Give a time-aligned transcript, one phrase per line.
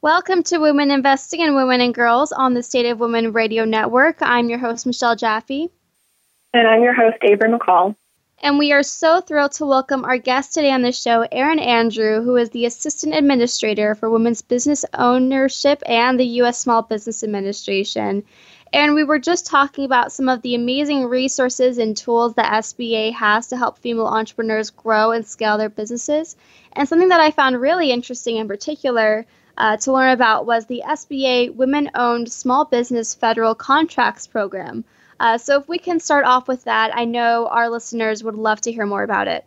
[0.00, 4.18] Welcome to Women Investing in Women and Girls on the State of Women Radio Network.
[4.20, 5.70] I'm your host, Michelle Jaffe.
[6.54, 7.96] And I'm your host, Avery McCall.
[8.40, 12.22] And we are so thrilled to welcome our guest today on the show, Erin Andrew,
[12.22, 16.60] who is the Assistant Administrator for Women's Business Ownership and the U.S.
[16.60, 18.22] Small Business Administration.
[18.72, 23.14] And we were just talking about some of the amazing resources and tools that SBA
[23.14, 26.36] has to help female entrepreneurs grow and scale their businesses.
[26.72, 29.26] And something that I found really interesting in particular
[29.58, 34.84] uh, to learn about was the SBA Women Owned Small Business Federal Contracts Program.
[35.20, 38.60] Uh, so, if we can start off with that, I know our listeners would love
[38.62, 39.44] to hear more about it.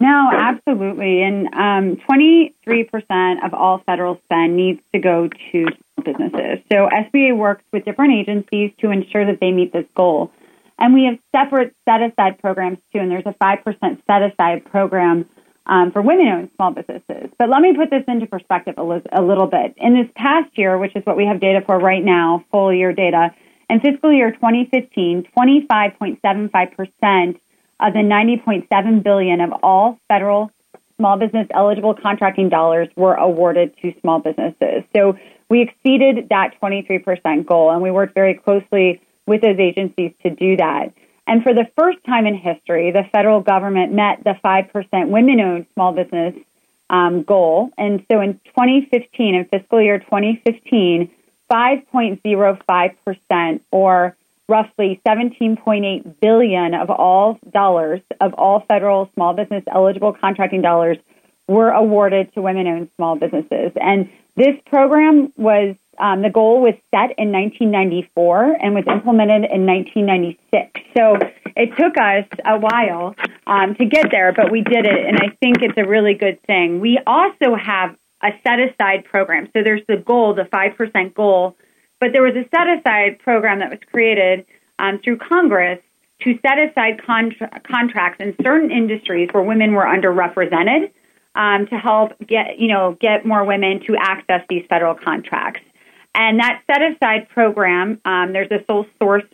[0.00, 1.22] No, absolutely.
[1.22, 5.66] And um, 23% of all federal spend needs to go to
[6.04, 6.58] businesses.
[6.70, 10.30] So, SBA works with different agencies to ensure that they meet this goal.
[10.78, 15.28] And we have separate set aside programs too, and there's a 5% set aside program
[15.68, 17.30] um, for women owned small businesses.
[17.38, 19.74] But let me put this into perspective a, li- a little bit.
[19.76, 22.92] In this past year, which is what we have data for right now, full year
[22.92, 23.34] data,
[23.68, 27.38] in fiscal year 2015, 25.75%
[27.80, 30.50] of the 90.7 billion of all federal
[30.96, 34.82] small business eligible contracting dollars were awarded to small businesses.
[34.94, 35.16] So
[35.48, 40.56] we exceeded that 23% goal and we worked very closely with those agencies to do
[40.56, 40.92] that.
[41.28, 45.66] And for the first time in history, the federal government met the 5% women owned
[45.74, 46.34] small business
[46.88, 47.70] um, goal.
[47.76, 51.10] And so in 2015, in fiscal year 2015,
[51.52, 54.16] 5.05% or
[54.48, 60.96] roughly 17.8 billion of all dollars of all federal small business eligible contracting dollars
[61.46, 63.72] were awarded to women owned small businesses.
[63.78, 69.66] And this program was um, the goal was set in 1994 and was implemented in
[69.66, 70.80] 1996.
[70.96, 71.18] So
[71.56, 73.14] it took us a while
[73.46, 76.40] um, to get there, but we did it, and I think it's a really good
[76.42, 76.80] thing.
[76.80, 79.48] We also have a set aside program.
[79.52, 81.56] So there's the goal, the 5% goal,
[82.00, 84.46] but there was a set aside program that was created
[84.78, 85.80] um, through Congress
[86.22, 90.90] to set aside contra- contracts in certain industries where women were underrepresented
[91.34, 95.60] um, to help get you know get more women to access these federal contracts.
[96.14, 99.24] And that set aside program, um, there's a sole source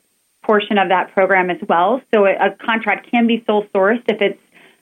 [0.45, 2.03] portion of that program as well.
[2.13, 4.39] So a, contract can be sole sourced if it's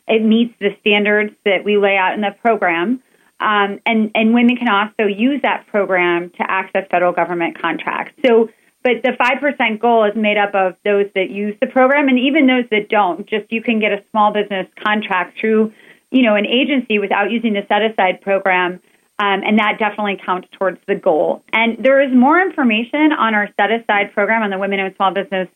[0.09, 3.01] it meets the standards that we lay out in the program.
[3.41, 8.15] Um, and, and women can also use that program to access federal government contracts.
[8.27, 8.49] So,
[8.83, 12.47] but the 5% goal is made up of those that use the program and even
[12.47, 13.27] those that don't.
[13.29, 15.73] Just you can get a small business contract through,
[16.11, 18.81] you know, an agency without using the set aside program.
[19.19, 21.45] Um, and that definitely counts towards the goal.
[21.53, 25.13] And there is more information on our set aside program on the Women Owned Small
[25.13, 25.49] Business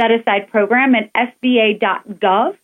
[0.00, 2.56] Set Aside program at sba.gov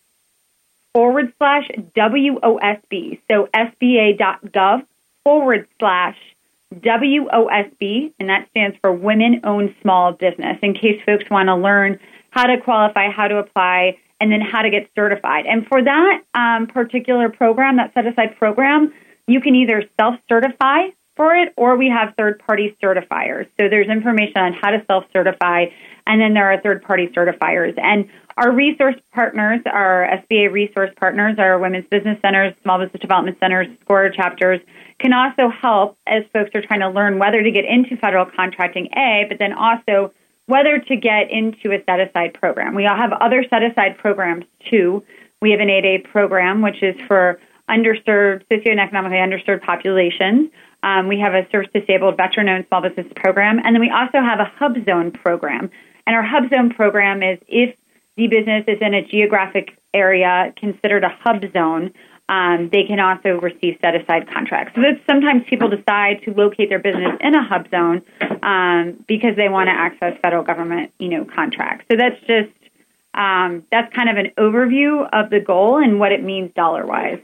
[0.93, 3.19] forward slash WOSB.
[3.29, 4.85] So SBA.gov
[5.23, 6.17] forward slash
[6.75, 11.99] WOSB, and that stands for Women Owned Small Business, in case folks want to learn
[12.31, 15.45] how to qualify, how to apply, and then how to get certified.
[15.45, 18.93] And for that um, particular program, that set aside program,
[19.29, 23.45] you can either self certify for it or we have third party certifiers.
[23.59, 25.65] So there's information on how to self certify,
[26.07, 27.77] and then there are third party certifiers.
[27.77, 33.37] And our resource partners, our SBA resource partners, our women's business centers, small business development
[33.39, 34.61] centers, SCORE chapters,
[34.99, 38.87] can also help as folks are trying to learn whether to get into federal contracting
[38.95, 40.13] A, but then also
[40.45, 42.75] whether to get into a set aside program.
[42.75, 45.03] We all have other set aside programs too.
[45.41, 50.51] We have an 8A program, which is for underserved, socioeconomically underserved populations.
[50.81, 53.59] Um, we have a service disabled veteran owned small business program.
[53.63, 55.69] And then we also have a hub zone program.
[56.07, 57.75] And our hub zone program is if
[58.15, 61.93] the business is in a geographic area considered a hub zone,
[62.29, 64.73] um, they can also receive set aside contracts.
[64.75, 68.03] So that sometimes people decide to locate their business in a hub zone
[68.43, 71.85] um, because they want to access federal government, you know, contracts.
[71.91, 72.53] So that's just
[73.15, 77.19] um, that's kind of an overview of the goal and what it means dollar wise.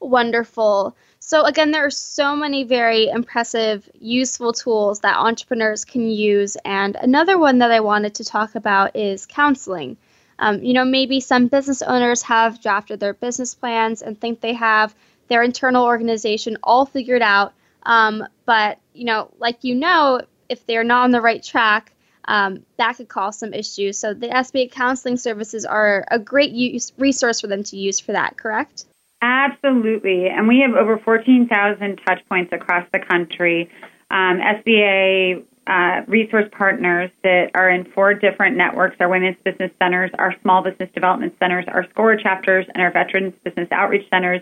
[0.00, 0.96] Wonderful.
[1.18, 6.56] So, again, there are so many very impressive, useful tools that entrepreneurs can use.
[6.64, 9.96] And another one that I wanted to talk about is counseling.
[10.38, 14.54] Um, you know, maybe some business owners have drafted their business plans and think they
[14.54, 14.94] have
[15.26, 17.52] their internal organization all figured out.
[17.82, 21.92] Um, but, you know, like you know, if they're not on the right track,
[22.26, 23.98] um, that could cause some issues.
[23.98, 28.12] So the SBA counseling services are a great use, resource for them to use for
[28.12, 28.84] that, correct?
[29.20, 30.28] Absolutely.
[30.28, 33.70] And we have over 14,000 touch points across the country.
[34.10, 40.10] Um, SBA uh, resource partners that are in four different networks our women's business centers,
[40.18, 44.40] our small business development centers, our SCORE chapters, and our veterans business outreach centers.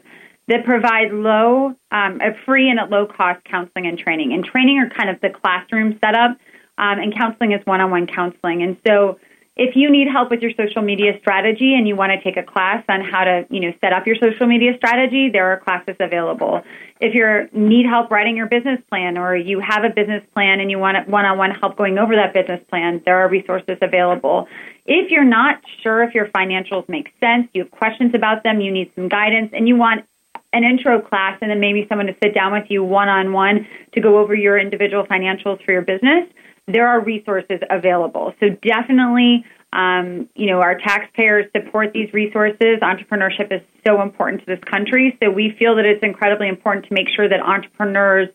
[0.48, 4.32] that provide low, um, free and at low cost counseling and training.
[4.32, 6.38] And training are kind of the classroom setup,
[6.78, 8.62] um, and counseling is one on one counseling.
[8.62, 9.18] And so
[9.56, 12.42] if you need help with your social media strategy and you want to take a
[12.42, 15.96] class on how to, you know, set up your social media strategy, there are classes
[15.98, 16.62] available.
[17.00, 20.70] If you need help writing your business plan or you have a business plan and
[20.70, 24.46] you want one-on-one help going over that business plan, there are resources available.
[24.84, 28.70] If you're not sure if your financials make sense, you have questions about them, you
[28.70, 30.04] need some guidance and you want
[30.52, 34.18] an intro class and then maybe someone to sit down with you one-on-one to go
[34.18, 36.28] over your individual financials for your business,
[36.66, 38.34] there are resources available.
[38.40, 42.78] So definitely, um, you know, our taxpayers support these resources.
[42.82, 45.16] Entrepreneurship is so important to this country.
[45.22, 48.28] So we feel that it's incredibly important to make sure that entrepreneurs,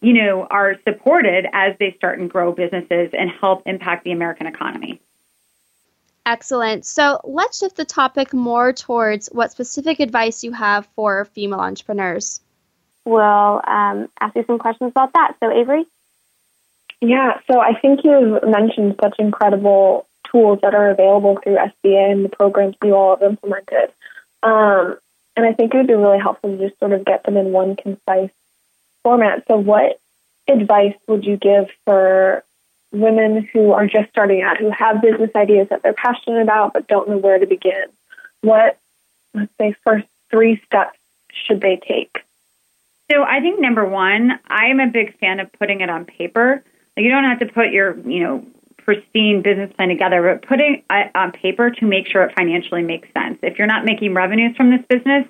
[0.00, 4.46] you know, are supported as they start and grow businesses and help impact the American
[4.46, 5.00] economy.
[6.24, 6.84] Excellent.
[6.84, 12.40] So let's shift the topic more towards what specific advice you have for female entrepreneurs.
[13.04, 13.22] We'll
[13.64, 15.36] um, ask you some questions about that.
[15.38, 15.86] So, Avery?
[17.00, 22.24] Yeah, so I think you've mentioned such incredible tools that are available through SBA and
[22.24, 23.92] the programs you all have implemented.
[24.42, 24.96] Um,
[25.36, 27.52] and I think it would be really helpful to just sort of get them in
[27.52, 28.30] one concise
[29.02, 29.44] format.
[29.46, 30.00] So, what
[30.48, 32.42] advice would you give for
[32.92, 36.88] women who are just starting out, who have business ideas that they're passionate about but
[36.88, 37.84] don't know where to begin?
[38.40, 38.78] What,
[39.34, 40.98] let's say, first three steps
[41.32, 42.24] should they take?
[43.12, 46.64] So, I think number one, I am a big fan of putting it on paper
[46.96, 48.46] you don't have to put your, you know,
[48.78, 52.82] pristine business plan together, but putting it uh, on paper to make sure it financially
[52.82, 53.38] makes sense.
[53.42, 55.26] If you're not making revenues from this business,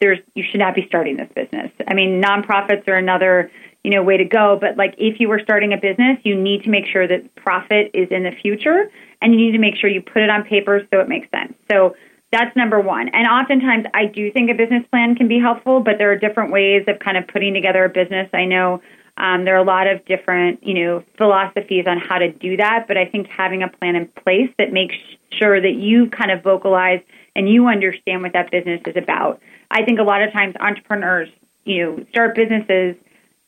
[0.00, 1.70] there's you should not be starting this business.
[1.86, 3.50] I mean, nonprofits are another,
[3.84, 6.64] you know, way to go, but like if you were starting a business, you need
[6.64, 8.90] to make sure that profit is in the future
[9.22, 11.54] and you need to make sure you put it on paper so it makes sense.
[11.70, 11.94] So
[12.30, 13.08] that's number one.
[13.08, 16.52] And oftentimes I do think a business plan can be helpful, but there are different
[16.52, 18.28] ways of kind of putting together a business.
[18.32, 18.82] I know
[19.18, 22.86] um, there are a lot of different, you know, philosophies on how to do that,
[22.86, 24.94] but I think having a plan in place that makes
[25.32, 27.00] sure that you kind of vocalize
[27.34, 29.40] and you understand what that business is about.
[29.70, 31.28] I think a lot of times entrepreneurs,
[31.64, 32.94] you know, start businesses.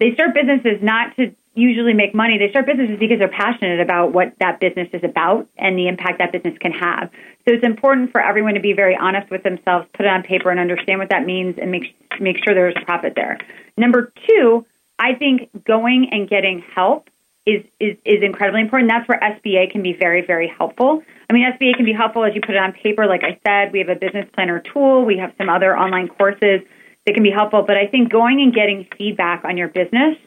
[0.00, 2.38] They start businesses not to usually make money.
[2.38, 6.19] They start businesses because they're passionate about what that business is about and the impact
[6.19, 7.11] that business can have.
[7.46, 10.50] So it's important for everyone to be very honest with themselves, put it on paper,
[10.50, 13.38] and understand what that means, and make make sure there's profit there.
[13.76, 14.67] Number two,
[15.00, 17.08] I think going and getting help
[17.47, 18.91] is, is, is incredibly important.
[18.91, 21.02] That's where SBA can be very, very helpful.
[21.29, 23.06] I mean, SBA can be helpful as you put it on paper.
[23.06, 25.06] Like I said, we have a business planner tool.
[25.06, 26.61] We have some other online courses
[27.06, 27.62] that can be helpful.
[27.67, 30.19] But I think going and getting feedback on your business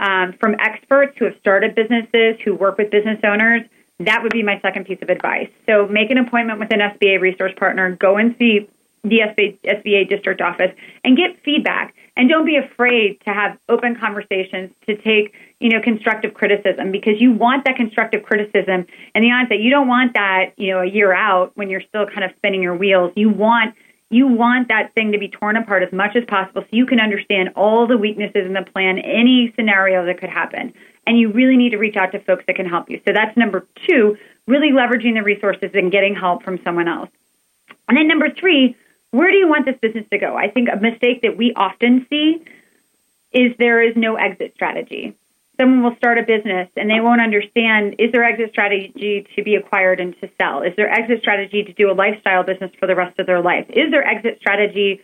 [0.00, 3.62] um, from experts who have started businesses, who work with business owners,
[4.00, 5.48] that would be my second piece of advice.
[5.66, 7.96] So make an appointment with an SBA resource partner.
[7.96, 8.68] Go and see
[9.08, 10.72] the SBA, SBA district office
[11.04, 11.94] and get feedback.
[12.16, 17.20] And don't be afraid to have open conversations, to take, you know, constructive criticism because
[17.20, 18.86] you want that constructive criticism.
[19.14, 22.06] And the that you don't want that, you know, a year out when you're still
[22.06, 23.12] kind of spinning your wheels.
[23.16, 23.74] You want
[24.08, 27.00] you want that thing to be torn apart as much as possible so you can
[27.00, 30.72] understand all the weaknesses in the plan, any scenario that could happen.
[31.08, 33.00] And you really need to reach out to folks that can help you.
[33.04, 34.16] So that's number two,
[34.46, 37.10] really leveraging the resources and getting help from someone else.
[37.88, 38.76] And then number three,
[39.10, 40.36] where do you want this business to go?
[40.36, 42.44] I think a mistake that we often see
[43.32, 45.16] is there is no exit strategy.
[45.58, 49.54] Someone will start a business and they won't understand is there exit strategy to be
[49.54, 50.62] acquired and to sell?
[50.62, 53.66] Is there exit strategy to do a lifestyle business for the rest of their life?
[53.70, 55.00] Is there exit strategy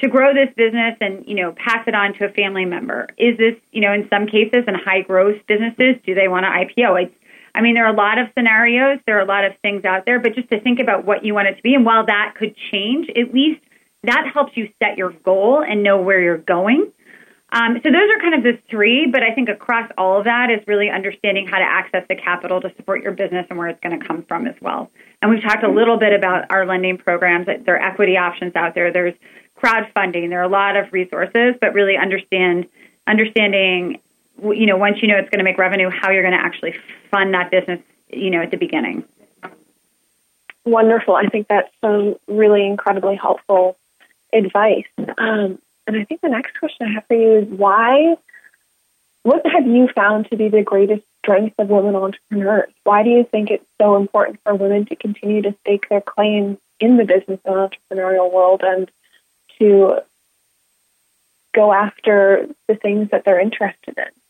[0.00, 3.08] to grow this business and, you know, pass it on to a family member?
[3.16, 6.82] Is this, you know, in some cases in high growth businesses, do they want to
[6.82, 7.04] IPO?
[7.04, 7.14] It's
[7.54, 10.06] I mean, there are a lot of scenarios, there are a lot of things out
[10.06, 12.34] there, but just to think about what you want it to be, and while that
[12.36, 13.60] could change, at least
[14.02, 16.92] that helps you set your goal and know where you're going.
[17.52, 20.50] Um, so those are kind of the three, but I think across all of that
[20.50, 23.78] is really understanding how to access the capital to support your business and where it's
[23.80, 24.90] going to come from as well.
[25.22, 27.46] And we've talked a little bit about our lending programs.
[27.46, 28.92] There are equity options out there.
[28.92, 29.14] There's
[29.56, 30.30] crowdfunding.
[30.30, 32.66] There are a lot of resources, but really understand
[33.06, 34.00] understanding
[34.42, 36.76] you know, once you know it's going to make revenue, how you're going to actually
[37.10, 39.04] fund that business, you know, at the beginning.
[40.64, 41.14] Wonderful.
[41.14, 43.76] I think that's some really incredibly helpful
[44.32, 44.86] advice.
[44.98, 48.16] Um, and I think the next question I have for you is why,
[49.22, 52.70] what have you found to be the greatest strength of women entrepreneurs?
[52.82, 56.58] Why do you think it's so important for women to continue to stake their claim
[56.80, 58.90] in the business and entrepreneurial world and
[59.58, 60.00] to
[61.54, 64.23] go after the things that they're interested in?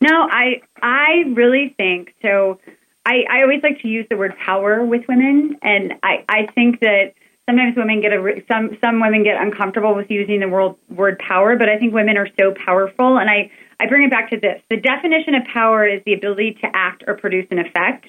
[0.00, 2.58] No, I I really think so.
[3.04, 6.80] I, I always like to use the word power with women, and I, I think
[6.80, 7.14] that
[7.48, 11.56] sometimes women get a some some women get uncomfortable with using the word word power,
[11.56, 14.62] but I think women are so powerful, and I I bring it back to this:
[14.70, 18.06] the definition of power is the ability to act or produce an effect,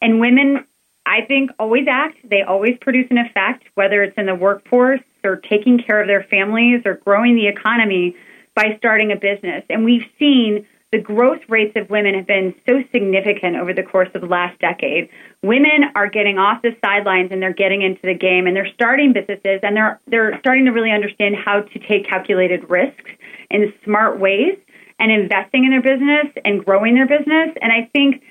[0.00, 0.64] and women.
[1.06, 2.16] I think always act.
[2.30, 6.22] They always produce an effect, whether it's in the workforce or taking care of their
[6.22, 8.16] families or growing the economy
[8.54, 9.64] by starting a business.
[9.68, 14.08] And we've seen the growth rates of women have been so significant over the course
[14.14, 15.08] of the last decade.
[15.42, 19.12] Women are getting off the sidelines and they're getting into the game and they're starting
[19.12, 23.10] businesses and they're they're starting to really understand how to take calculated risks
[23.50, 24.56] in smart ways
[25.00, 27.50] and investing in their business and growing their business.
[27.60, 28.22] And I think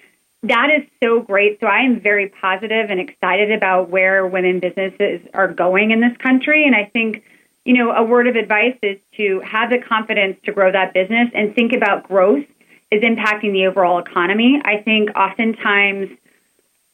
[0.44, 1.60] that is so great.
[1.60, 6.16] So I am very positive and excited about where women businesses are going in this
[6.16, 6.66] country.
[6.66, 7.26] And I think
[7.66, 11.30] you know, a word of advice is to have the confidence to grow that business
[11.34, 12.46] and think about growth
[12.94, 14.62] is impacting the overall economy.
[14.64, 16.10] I think oftentimes,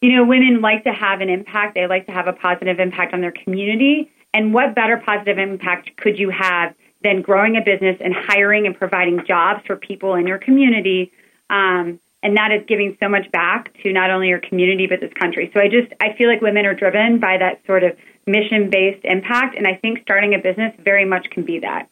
[0.02, 1.76] you know, women like to have an impact.
[1.76, 4.10] They like to have a positive impact on their community.
[4.34, 8.78] And what better positive impact could you have than growing a business and hiring and
[8.78, 11.12] providing jobs for people in your community?
[11.50, 15.14] Um, and that is giving so much back to not only your community but this
[15.14, 15.52] country.
[15.54, 19.04] So I just I feel like women are driven by that sort of mission based
[19.04, 21.90] impact, and I think starting a business very much can be that.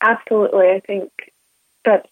[0.00, 1.10] Absolutely, I think
[1.84, 2.08] that's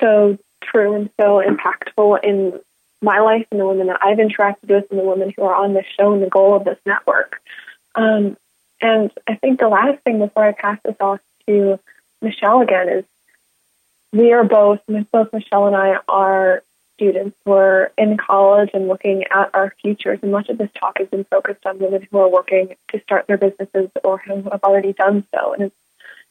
[0.00, 2.58] so true and so impactful in
[3.02, 5.74] my life and the women that I've interacted with and the women who are on
[5.74, 7.40] this show and the goal of this network.
[7.94, 8.36] Um,
[8.80, 11.78] and I think the last thing before I pass this off to
[12.20, 13.04] Michelle again is
[14.12, 14.80] we are both,
[15.12, 16.62] both Michelle and I are
[16.94, 17.36] students.
[17.44, 21.24] We're in college and looking at our futures, and much of this talk has been
[21.24, 25.24] focused on women who are working to start their businesses or who have already done
[25.34, 25.52] so.
[25.52, 25.76] And it's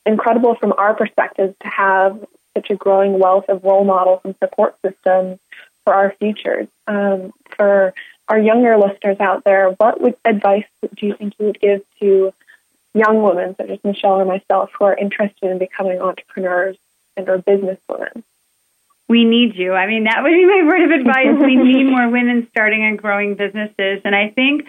[0.05, 4.75] incredible from our perspective to have such a growing wealth of role models and support
[4.83, 5.39] systems
[5.83, 6.67] for our futures.
[6.87, 7.93] Um, for
[8.27, 12.33] our younger listeners out there, what would advice do you think you would give to
[12.93, 16.77] young women such as Michelle or myself who are interested in becoming entrepreneurs
[17.15, 18.23] and or businesswomen?
[19.07, 19.73] We need you.
[19.73, 21.45] I mean, that would be my word of advice.
[21.45, 24.65] we need more women starting and growing businesses, and I think.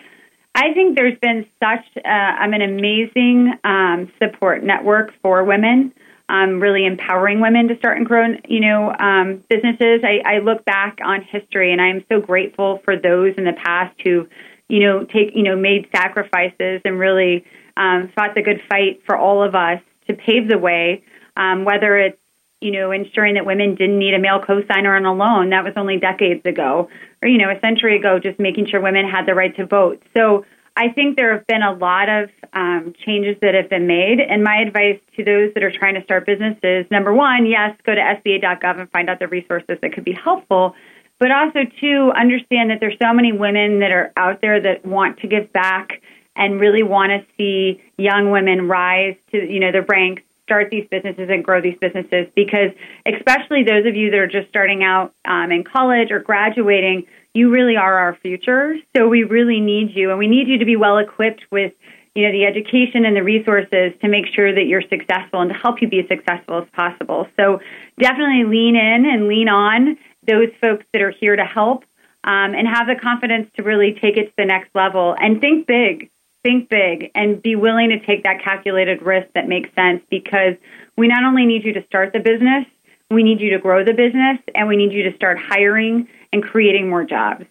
[0.59, 5.93] I think there's been such uh, I'm an amazing um, support network for women,
[6.29, 10.03] um, really empowering women to start and grow, you know, um, businesses.
[10.03, 13.95] I, I look back on history, and I'm so grateful for those in the past
[14.03, 14.29] who,
[14.69, 17.45] you know, take you know made sacrifices and really
[17.77, 21.05] um, fought the good fight for all of us to pave the way.
[21.37, 22.19] Um, whether it's
[22.61, 25.51] you know, ensuring that women didn't need a male cosigner on a loan.
[25.51, 26.89] That was only decades ago.
[27.23, 30.03] Or, you know, a century ago, just making sure women had the right to vote.
[30.17, 30.45] So
[30.77, 34.21] I think there have been a lot of um, changes that have been made.
[34.21, 37.95] And my advice to those that are trying to start businesses number one, yes, go
[37.95, 40.75] to SBA.gov and find out the resources that could be helpful.
[41.19, 45.21] But also, two, understand that there's so many women that are out there that want
[45.21, 46.03] to give back
[46.37, 50.87] and really want to see young women rise to, you know, the ranks start these
[50.91, 52.71] businesses and grow these businesses because
[53.05, 57.05] especially those of you that are just starting out um, in college or graduating
[57.37, 58.77] you really are our future.
[58.97, 61.73] So we really need you and we need you to be well equipped with
[62.15, 65.57] you know the education and the resources to make sure that you're successful and to
[65.57, 67.29] help you be as successful as possible.
[67.39, 67.61] So
[68.01, 71.85] definitely lean in and lean on those folks that are here to help
[72.25, 75.15] um, and have the confidence to really take it to the next level.
[75.19, 76.11] And think big
[76.43, 80.55] think big and be willing to take that calculated risk that makes sense because
[80.97, 82.65] we not only need you to start the business,
[83.11, 86.43] we need you to grow the business and we need you to start hiring and
[86.43, 87.47] creating more jobs.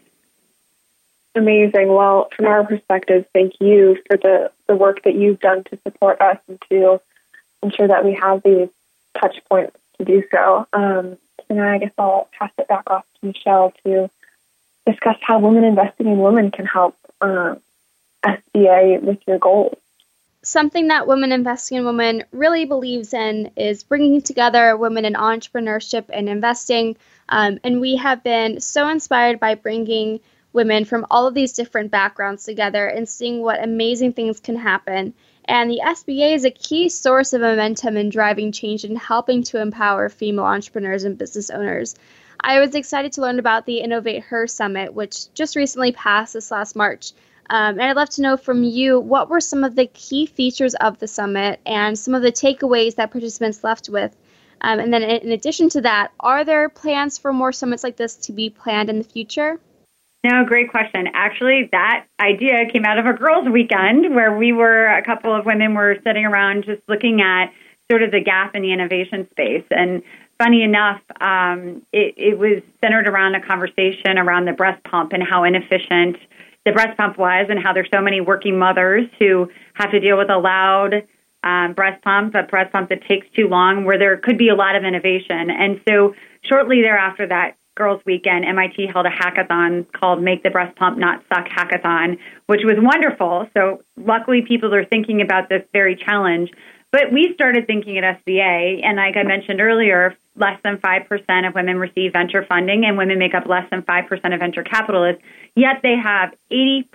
[1.35, 1.89] Amazing.
[1.89, 6.21] Well, from our perspective, thank you for the, the work that you've done to support
[6.21, 7.01] us and to
[7.61, 8.69] ensure that we have these
[9.19, 10.65] touch points to do so.
[10.71, 11.17] Um,
[11.49, 14.09] and I guess I'll pass it back off to Michelle to
[14.85, 17.55] discuss how women investing in women can help uh,
[18.23, 19.77] SBA with your goals.
[20.47, 26.05] Something that Women Investing in Women really believes in is bringing together women in entrepreneurship
[26.13, 26.97] and investing.
[27.29, 30.19] Um, and we have been so inspired by bringing
[30.53, 35.15] women from all of these different backgrounds together and seeing what amazing things can happen.
[35.45, 39.59] And the SBA is a key source of momentum in driving change and helping to
[39.59, 41.95] empower female entrepreneurs and business owners.
[42.39, 46.51] I was excited to learn about the Innovate Her Summit, which just recently passed this
[46.51, 47.13] last March.
[47.49, 50.73] Um, and I'd love to know from you what were some of the key features
[50.75, 54.15] of the summit and some of the takeaways that participants left with.
[54.61, 58.15] Um, and then, in addition to that, are there plans for more summits like this
[58.15, 59.59] to be planned in the future?
[60.23, 61.07] No, great question.
[61.13, 65.45] Actually, that idea came out of a girls' weekend where we were, a couple of
[65.45, 67.53] women were sitting around just looking at
[67.91, 69.63] sort of the gap in the innovation space.
[69.69, 70.01] And
[70.39, 75.21] funny enough, um, it, it was centered around a conversation around the breast pump and
[75.21, 76.17] how inefficient
[76.65, 80.17] the breast pump was and how there's so many working mothers who have to deal
[80.17, 81.07] with a loud
[81.43, 84.55] um, breast pump, a breast pump that takes too long, where there could be a
[84.55, 85.51] lot of innovation.
[85.51, 90.75] And so shortly thereafter that Girls Weekend, MIT held a hackathon called Make the Breast
[90.77, 92.17] Pump Not Suck Hackathon,
[92.47, 93.47] which was wonderful.
[93.53, 96.51] So luckily people are thinking about this very challenge.
[96.95, 101.53] But we started thinking at SBA, and like I mentioned earlier, less than 5% of
[101.53, 105.21] women receive venture funding, and women make up less than 5% of venture capitalists,
[105.57, 106.85] yet they have 80%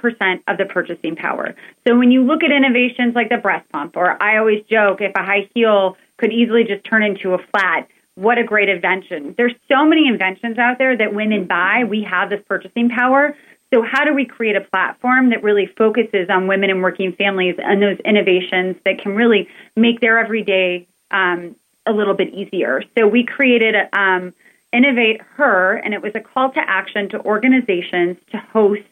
[0.49, 1.55] of the purchasing power.
[1.87, 5.13] So when you look at innovations like the breast pump, or I always joke if
[5.15, 9.35] a high heel could easily just turn into a flat, what a great invention.
[9.37, 11.85] There's so many inventions out there that women buy.
[11.87, 13.37] We have this purchasing power.
[13.73, 17.55] So, how do we create a platform that really focuses on women and working families
[17.59, 21.55] and those innovations that can really make their everyday um,
[21.87, 22.83] a little bit easier?
[22.99, 24.35] So, we created um,
[24.73, 28.83] Innovate Her, and it was a call to action to organizations to host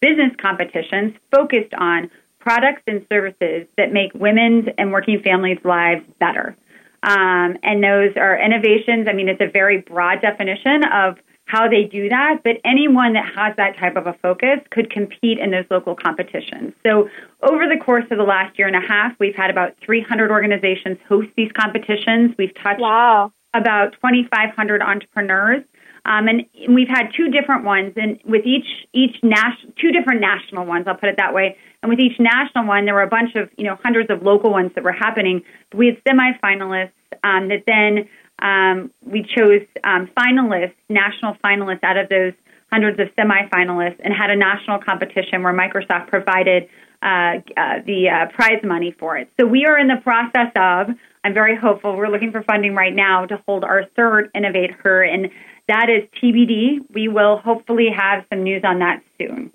[0.00, 6.56] business competitions focused on products and services that make women's and working families' lives better.
[7.02, 9.08] Um, and those are innovations.
[9.08, 11.18] I mean, it's a very broad definition of
[11.50, 15.38] how they do that, but anyone that has that type of a focus could compete
[15.38, 16.72] in those local competitions.
[16.86, 17.08] So,
[17.42, 20.98] over the course of the last year and a half, we've had about 300 organizations
[21.08, 22.34] host these competitions.
[22.38, 23.32] We've touched wow.
[23.54, 25.64] about 2,500 entrepreneurs.
[26.04, 30.64] Um, and we've had two different ones, and with each each national, two different national
[30.64, 30.86] ones.
[30.88, 31.58] I'll put it that way.
[31.82, 34.50] And with each national one, there were a bunch of you know hundreds of local
[34.50, 35.42] ones that were happening.
[35.74, 36.92] We had semifinalists
[37.22, 38.08] um, that then
[38.40, 42.32] um, we chose um, finalists, national finalists out of those
[42.72, 46.68] hundreds of semifinalists, and had a national competition where Microsoft provided
[47.02, 49.28] uh, uh, the uh, prize money for it.
[49.38, 50.94] So we are in the process of.
[51.22, 51.96] I'm very hopeful.
[51.96, 55.30] We're looking for funding right now to hold our third Innovate Her, and
[55.68, 56.90] that is TBD.
[56.92, 59.52] We will hopefully have some news on that soon.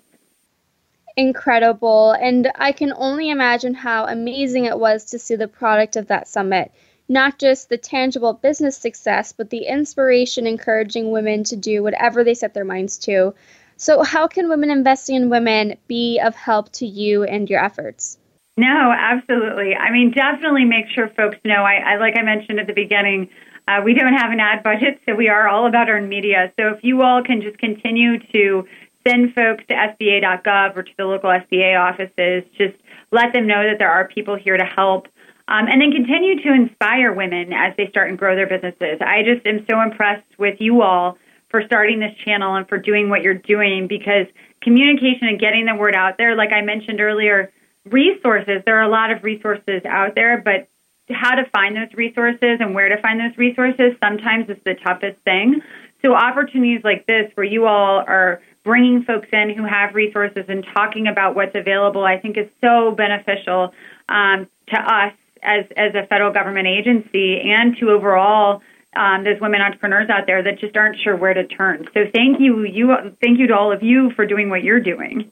[1.16, 2.12] Incredible.
[2.12, 6.28] And I can only imagine how amazing it was to see the product of that
[6.28, 6.72] summit
[7.08, 12.34] not just the tangible business success, but the inspiration encouraging women to do whatever they
[12.34, 13.34] set their minds to.
[13.76, 18.18] So, how can women investing in women be of help to you and your efforts?
[18.56, 19.74] No, absolutely.
[19.74, 21.62] I mean, definitely make sure folks know.
[21.62, 23.28] I, I like I mentioned at the beginning,
[23.68, 26.52] uh, we don't have an ad budget, so we are all about earned media.
[26.58, 28.66] So if you all can just continue to
[29.06, 32.76] send folks to SBA.gov or to the local SBA offices, just
[33.12, 35.08] let them know that there are people here to help.
[35.48, 38.98] Um, and then continue to inspire women as they start and grow their businesses.
[39.00, 41.18] I just am so impressed with you all
[41.50, 44.26] for starting this channel and for doing what you're doing because
[44.60, 47.52] communication and getting the word out there, like I mentioned earlier,
[47.84, 50.68] resources, there are a lot of resources out there, but
[51.10, 55.20] how to find those resources and where to find those resources sometimes is the toughest
[55.20, 55.62] thing.
[56.02, 60.66] So opportunities like this where you all are bringing folks in who have resources and
[60.74, 63.72] talking about what's available, I think is so beneficial
[64.08, 68.62] um, to us as as a federal government agency and to overall
[68.96, 71.86] um, those women entrepreneurs out there that just aren't sure where to turn.
[71.94, 75.30] So thank you, you thank you to all of you for doing what you're doing.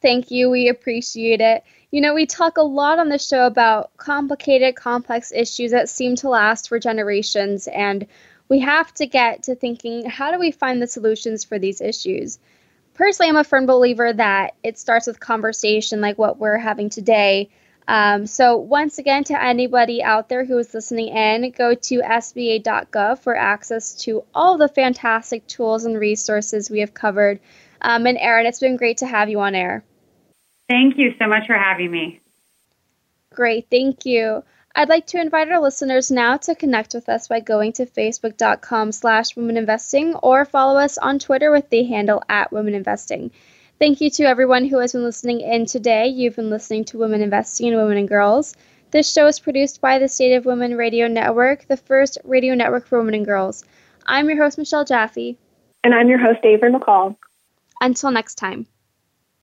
[0.00, 0.50] Thank you.
[0.50, 1.64] We appreciate it.
[1.90, 6.16] You know, we talk a lot on the show about complicated, complex issues that seem
[6.16, 8.06] to last for generations, and
[8.48, 12.38] we have to get to thinking how do we find the solutions for these issues?
[12.94, 17.48] Personally, I'm a firm believer that it starts with conversation like what we're having today
[17.88, 23.18] um, so, once again, to anybody out there who is listening in, go to SBA.gov
[23.20, 27.40] for access to all the fantastic tools and resources we have covered.
[27.80, 29.82] Um, and, Erin, it's been great to have you on air.
[30.68, 32.20] Thank you so much for having me.
[33.32, 34.44] Great, thank you.
[34.76, 38.92] I'd like to invite our listeners now to connect with us by going to facebook.com
[38.92, 43.30] slash womeninvesting or follow us on Twitter with the handle at womeninvesting.
[43.78, 46.08] Thank you to everyone who has been listening in today.
[46.08, 48.56] You've been listening to Women Investing in Women and Girls.
[48.90, 52.88] This show is produced by the State of Women Radio Network, the first radio network
[52.88, 53.64] for women and girls.
[54.04, 55.38] I'm your host, Michelle Jaffe.
[55.84, 57.14] And I'm your host, Avery McCall.
[57.80, 58.66] Until next time.